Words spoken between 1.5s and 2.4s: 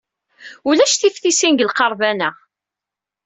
deg lqerban-a.